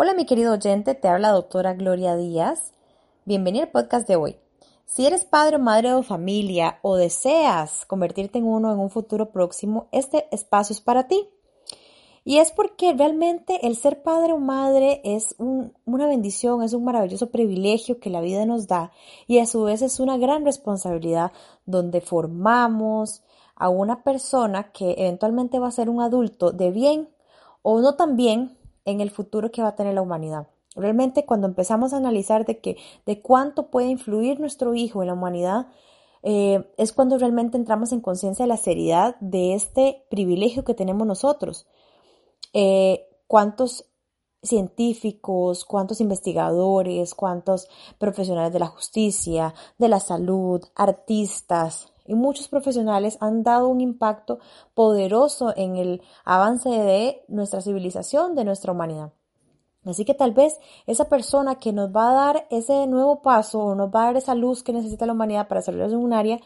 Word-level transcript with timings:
Hola 0.00 0.14
mi 0.14 0.26
querido 0.26 0.52
oyente, 0.52 0.94
te 0.94 1.08
habla 1.08 1.30
la 1.30 1.34
doctora 1.34 1.74
Gloria 1.74 2.14
Díaz. 2.14 2.72
Bienvenido 3.24 3.64
al 3.64 3.72
podcast 3.72 4.06
de 4.06 4.14
hoy. 4.14 4.36
Si 4.86 5.04
eres 5.04 5.24
padre 5.24 5.56
o 5.56 5.58
madre 5.58 5.92
de 5.92 6.04
familia 6.04 6.78
o 6.82 6.94
deseas 6.94 7.84
convertirte 7.84 8.38
en 8.38 8.44
uno 8.46 8.72
en 8.72 8.78
un 8.78 8.90
futuro 8.90 9.32
próximo, 9.32 9.88
este 9.90 10.28
espacio 10.30 10.72
es 10.72 10.80
para 10.80 11.08
ti. 11.08 11.28
Y 12.22 12.38
es 12.38 12.52
porque 12.52 12.92
realmente 12.92 13.66
el 13.66 13.74
ser 13.74 14.04
padre 14.04 14.34
o 14.34 14.38
madre 14.38 15.00
es 15.02 15.34
una 15.36 16.06
bendición, 16.06 16.62
es 16.62 16.74
un 16.74 16.84
maravilloso 16.84 17.30
privilegio 17.32 17.98
que 17.98 18.08
la 18.08 18.20
vida 18.20 18.46
nos 18.46 18.68
da 18.68 18.92
y 19.26 19.40
a 19.40 19.46
su 19.46 19.64
vez 19.64 19.82
es 19.82 19.98
una 19.98 20.16
gran 20.16 20.44
responsabilidad 20.44 21.32
donde 21.66 22.00
formamos 22.00 23.24
a 23.56 23.68
una 23.68 24.04
persona 24.04 24.70
que 24.70 24.94
eventualmente 24.96 25.58
va 25.58 25.66
a 25.66 25.72
ser 25.72 25.90
un 25.90 26.00
adulto 26.00 26.52
de 26.52 26.70
bien 26.70 27.08
o 27.62 27.80
no 27.80 27.96
tan 27.96 28.16
bien 28.16 28.57
en 28.88 29.00
el 29.00 29.10
futuro 29.10 29.50
que 29.50 29.62
va 29.62 29.68
a 29.68 29.76
tener 29.76 29.94
la 29.94 30.02
humanidad. 30.02 30.48
Realmente 30.74 31.26
cuando 31.26 31.46
empezamos 31.46 31.92
a 31.92 31.98
analizar 31.98 32.46
de, 32.46 32.76
de 33.04 33.22
cuánto 33.22 33.70
puede 33.70 33.88
influir 33.88 34.40
nuestro 34.40 34.74
hijo 34.74 35.02
en 35.02 35.08
la 35.08 35.14
humanidad, 35.14 35.66
eh, 36.22 36.72
es 36.78 36.92
cuando 36.92 37.18
realmente 37.18 37.58
entramos 37.58 37.92
en 37.92 38.00
conciencia 38.00 38.44
de 38.44 38.48
la 38.48 38.56
seriedad 38.56 39.16
de 39.20 39.54
este 39.54 40.04
privilegio 40.10 40.64
que 40.64 40.74
tenemos 40.74 41.06
nosotros. 41.06 41.66
Eh, 42.54 43.06
cuántos 43.26 43.84
científicos, 44.42 45.64
cuántos 45.64 46.00
investigadores, 46.00 47.14
cuántos 47.14 47.68
profesionales 47.98 48.52
de 48.52 48.60
la 48.60 48.68
justicia, 48.68 49.54
de 49.76 49.88
la 49.88 50.00
salud, 50.00 50.62
artistas, 50.74 51.92
y 52.08 52.14
muchos 52.14 52.48
profesionales 52.48 53.18
han 53.20 53.44
dado 53.44 53.68
un 53.68 53.80
impacto 53.80 54.40
poderoso 54.74 55.52
en 55.56 55.76
el 55.76 56.02
avance 56.24 56.70
de 56.70 57.22
nuestra 57.28 57.60
civilización, 57.60 58.34
de 58.34 58.44
nuestra 58.44 58.72
humanidad. 58.72 59.12
Así 59.84 60.04
que 60.04 60.14
tal 60.14 60.32
vez 60.32 60.58
esa 60.86 61.08
persona 61.08 61.56
que 61.56 61.72
nos 61.72 61.94
va 61.94 62.10
a 62.10 62.14
dar 62.14 62.46
ese 62.50 62.86
nuevo 62.86 63.22
paso 63.22 63.60
o 63.60 63.74
nos 63.74 63.90
va 63.90 64.02
a 64.02 64.06
dar 64.06 64.16
esa 64.16 64.34
luz 64.34 64.62
que 64.62 64.72
necesita 64.72 65.06
la 65.06 65.12
humanidad 65.12 65.48
para 65.48 65.62
salir 65.62 65.86
de 65.86 65.96
un 65.96 66.12
área, 66.12 66.40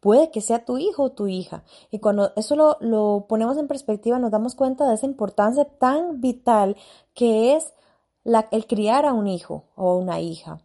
puede 0.00 0.30
que 0.30 0.40
sea 0.40 0.64
tu 0.64 0.78
hijo 0.78 1.04
o 1.04 1.12
tu 1.12 1.26
hija. 1.26 1.64
Y 1.90 1.98
cuando 1.98 2.32
eso 2.36 2.54
lo, 2.54 2.76
lo 2.80 3.26
ponemos 3.28 3.56
en 3.58 3.66
perspectiva, 3.66 4.18
nos 4.18 4.30
damos 4.30 4.54
cuenta 4.54 4.88
de 4.88 4.94
esa 4.94 5.06
importancia 5.06 5.64
tan 5.64 6.20
vital 6.20 6.76
que 7.14 7.56
es 7.56 7.74
el 8.50 8.66
criar 8.66 9.06
a 9.06 9.12
un 9.12 9.26
hijo 9.26 9.64
o 9.74 9.96
una 9.96 10.20
hija. 10.20 10.60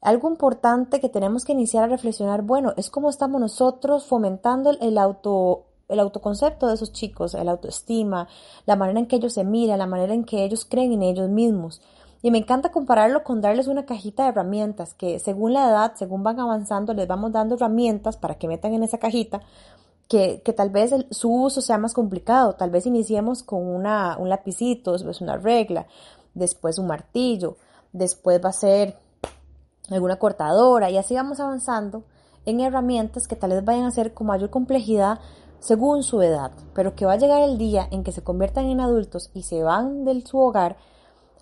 Algo 0.00 0.30
importante 0.30 1.00
que 1.00 1.08
tenemos 1.08 1.44
que 1.44 1.52
iniciar 1.52 1.84
a 1.84 1.88
reflexionar, 1.88 2.42
bueno, 2.42 2.72
es 2.76 2.88
cómo 2.88 3.10
estamos 3.10 3.40
nosotros 3.40 4.06
fomentando 4.06 4.70
el, 4.70 4.96
auto 4.96 5.64
el 5.88 5.98
autoconcepto 5.98 6.68
de 6.68 6.74
esos 6.74 6.92
chicos, 6.92 7.34
la 7.34 7.50
autoestima, 7.50 8.28
la 8.64 8.76
manera 8.76 9.00
en 9.00 9.06
que 9.06 9.16
ellos 9.16 9.32
se 9.32 9.44
miran, 9.44 9.78
la 9.78 9.86
manera 9.86 10.14
en 10.14 10.24
que 10.24 10.44
ellos 10.44 10.64
creen 10.64 10.92
en 10.92 11.02
ellos 11.02 11.28
mismos. 11.28 11.80
Y 12.22 12.30
me 12.30 12.38
encanta 12.38 12.70
compararlo 12.70 13.24
con 13.24 13.40
darles 13.40 13.68
una 13.68 13.86
cajita 13.86 14.24
de 14.24 14.30
herramientas 14.30 14.94
que 14.94 15.18
según 15.18 15.52
la 15.52 15.68
edad, 15.68 15.92
según 15.96 16.22
van 16.22 16.38
avanzando, 16.38 16.94
les 16.94 17.08
vamos 17.08 17.32
dando 17.32 17.54
herramientas 17.56 18.16
para 18.16 18.36
que 18.36 18.48
metan 18.48 18.74
en 18.74 18.82
esa 18.82 18.98
cajita 18.98 19.40
que, 20.08 20.42
que 20.44 20.52
tal 20.52 20.70
vez 20.70 20.94
su 21.10 21.32
uso 21.32 21.60
sea 21.60 21.78
más 21.78 21.94
complicado. 21.94 22.54
Tal 22.54 22.70
vez 22.70 22.86
iniciemos 22.86 23.42
con 23.42 23.66
una, 23.66 24.16
un 24.18 24.28
lapicito, 24.28 24.92
después 24.92 25.20
una 25.20 25.36
regla, 25.36 25.86
después 26.34 26.78
un 26.78 26.88
martillo, 26.88 27.56
después 27.92 28.40
va 28.44 28.50
a 28.50 28.52
ser 28.52 28.96
alguna 29.90 30.16
cortadora 30.16 30.90
y 30.90 30.96
así 30.96 31.14
vamos 31.14 31.40
avanzando 31.40 32.04
en 32.46 32.60
herramientas 32.60 33.26
que 33.28 33.36
tal 33.36 33.50
vez 33.50 33.64
vayan 33.64 33.84
a 33.84 33.90
ser 33.90 34.14
con 34.14 34.26
mayor 34.26 34.50
complejidad 34.50 35.20
según 35.60 36.02
su 36.02 36.22
edad, 36.22 36.52
pero 36.74 36.94
que 36.94 37.04
va 37.04 37.14
a 37.14 37.18
llegar 37.18 37.42
el 37.42 37.58
día 37.58 37.88
en 37.90 38.04
que 38.04 38.12
se 38.12 38.22
conviertan 38.22 38.66
en 38.66 38.80
adultos 38.80 39.30
y 39.34 39.42
se 39.42 39.62
van 39.62 40.04
de 40.04 40.20
su 40.24 40.38
hogar 40.38 40.76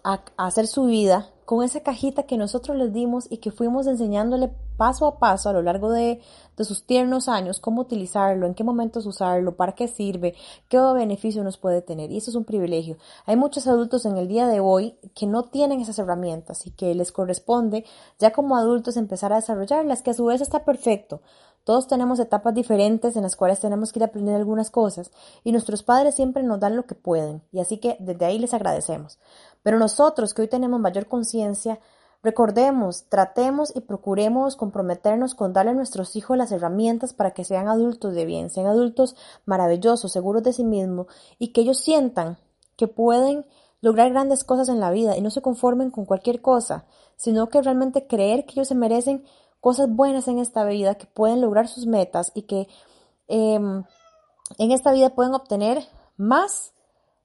a, 0.05 0.21
hacer 0.37 0.67
su 0.67 0.85
vida 0.87 1.29
con 1.45 1.63
esa 1.65 1.81
cajita 1.81 2.25
que 2.25 2.39
nosotros 2.39 2.77
les 2.77 2.93
dimos 2.93 3.27
y 3.31 3.39
que 3.39 3.51
fuimos 3.51 3.87
enseñándole 3.87 4.51
paso 4.77 5.07
a 5.07 5.19
paso 5.19 5.49
a 5.49 5.53
lo 5.53 5.63
largo 5.63 5.91
de, 5.91 6.21
de, 6.57 6.65
sus 6.65 6.85
tiernos 6.85 7.29
años 7.29 7.61
cómo 7.61 7.83
utilizarlo, 7.83 8.47
en 8.47 8.55
qué 8.55 8.65
momentos 8.65 9.07
usarlo, 9.07 9.57
para 9.57 9.73
qué 9.73 9.89
sirve, 9.89 10.35
qué 10.69 10.79
beneficio 10.79 11.43
nos 11.45 11.59
puede 11.59 11.83
tener. 11.83 12.11
Y 12.11 12.19
eso 12.19 12.31
es 12.31 12.37
un 12.37 12.45
privilegio. 12.45 12.97
Hay 13.27 13.37
muchos 13.37 13.67
adultos 13.67 14.07
en 14.07 14.17
el 14.17 14.29
día 14.29 14.47
de 14.47 14.61
hoy 14.61 14.97
que 15.15 15.27
no 15.27 15.45
tienen 15.45 15.81
esas 15.81 15.99
herramientas 15.99 16.67
y 16.67 16.71
que 16.71 16.95
les 16.95 17.13
corresponde 17.13 17.85
ya 18.19 18.33
como 18.33 18.57
adultos 18.57 18.97
empezar 18.97 19.33
a 19.33 19.37
desarrollarlas, 19.37 20.03
que 20.03 20.11
a 20.11 20.15
su 20.15 20.27
vez 20.27 20.41
está 20.41 20.65
perfecto. 20.65 21.21
Todos 21.67 21.89
tenemos 21.89 22.21
etapas 22.21 22.55
diferentes 22.55 23.17
en 23.17 23.25
las 23.25 23.35
cuales 23.35 23.59
tenemos 23.59 23.93
que 23.93 23.99
ir 23.99 24.05
a 24.05 24.07
aprender 24.07 24.37
algunas 24.37 24.71
cosas 24.71 25.11
y 25.43 25.51
nuestros 25.51 25.83
padres 25.83 26.15
siempre 26.15 26.45
nos 26.45 26.61
dan 26.61 26.77
lo 26.77 26.87
que 26.87 26.95
pueden 26.95 27.43
y 27.51 27.59
así 27.59 27.79
que 27.79 27.97
desde 27.99 28.25
ahí 28.25 28.39
les 28.39 28.55
agradecemos. 28.55 29.19
Pero 29.65 29.77
nosotros 29.77 30.33
que 30.33 30.43
hoy 30.43 30.49
tenemos 30.49 30.79
mayor 30.79 31.09
conciencia, 31.09 31.81
recordemos, 32.27 33.05
tratemos 33.09 33.73
y 33.75 33.81
procuremos 33.81 34.57
comprometernos 34.57 35.37
con 35.37 35.53
darle 35.53 35.71
a 35.71 35.75
nuestros 35.75 36.17
hijos 36.17 36.37
las 36.37 36.51
herramientas 36.51 37.15
para 37.15 37.31
que 37.31 37.45
sean 37.45 37.69
adultos 37.69 38.15
de 38.15 38.25
bien, 38.25 38.51
sean 38.51 38.67
adultos 38.67 39.15
maravillosos, 39.45 40.11
seguros 40.11 40.43
de 40.43 40.53
sí 40.53 40.65
mismos 40.65 41.07
y 41.39 41.53
que 41.53 41.61
ellos 41.61 41.79
sientan 41.79 42.37
que 42.77 42.89
pueden 42.89 43.47
lograr 43.81 44.11
grandes 44.11 44.43
cosas 44.43 44.69
en 44.69 44.81
la 44.81 44.91
vida 44.91 45.17
y 45.17 45.21
no 45.21 45.31
se 45.31 45.41
conformen 45.41 45.93
con 45.93 46.05
cualquier 46.05 46.43
cosa, 46.43 46.85
sino 47.17 47.49
que 47.49 47.63
realmente 47.63 48.09
creer 48.09 48.45
que 48.45 48.55
ellos 48.55 48.69
se 48.69 48.75
merecen 48.75 49.25
cosas 49.61 49.89
buenas 49.89 50.27
en 50.27 50.41
esta 50.41 50.65
vida, 50.65 50.97
que 50.97 51.07
pueden 51.07 51.41
lograr 51.41 51.69
sus 51.69 51.87
metas 51.87 52.33
y 52.35 52.43
que 52.43 52.67
em, 53.29 53.85
en 54.59 54.73
esta 54.73 54.93
vida 54.93 55.11
pueden 55.11 55.33
obtener 55.35 55.87
más, 56.17 56.73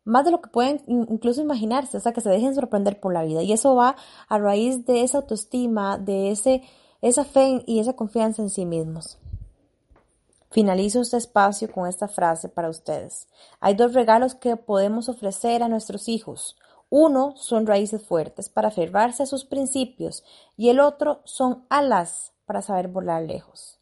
más 0.04 0.26
de 0.26 0.32
lo 0.32 0.42
que 0.42 0.50
pueden 0.50 0.82
incluso 0.88 1.42
imaginarse, 1.42 1.98
o 1.98 2.00
sea, 2.00 2.14
que 2.14 2.22
se 2.22 2.30
dejen 2.30 2.56
sorprender 2.56 3.00
por 3.00 3.14
la 3.14 3.24
vida. 3.24 3.44
Y 3.44 3.54
eso 3.54 3.76
va 3.76 3.96
a 4.28 4.38
raíz 4.38 4.86
de 4.86 5.04
esa 5.04 5.20
autoestima, 5.20 5.98
de 5.98 6.32
ese, 6.32 6.64
esa 7.02 7.24
fe 7.24 7.64
y 7.68 7.80
esa 7.80 7.94
confianza 7.94 8.42
en 8.42 8.50
sí 8.50 8.66
mismos. 8.66 9.18
Finalizo 10.50 11.02
este 11.02 11.18
espacio 11.18 11.72
con 11.72 11.88
esta 11.88 12.08
frase 12.08 12.50
para 12.50 12.70
ustedes. 12.70 13.28
Hay 13.62 13.74
dos 13.74 13.94
regalos 13.94 14.36
que 14.36 14.58
podemos 14.58 15.08
ofrecer 15.08 15.64
a 15.64 15.70
nuestros 15.70 16.10
hijos. 16.10 16.58
Uno 16.90 17.36
son 17.38 17.66
raíces 17.66 18.06
fuertes 18.06 18.50
para 18.50 18.68
aferrarse 18.68 19.24
a 19.24 19.28
sus 19.28 19.46
principios 19.46 20.26
y 20.58 20.68
el 20.68 20.82
otro 20.82 21.22
son 21.24 21.66
alas 21.70 22.34
para 22.46 22.62
saber 22.62 22.90
volar 22.90 23.24
lejos. 23.24 23.81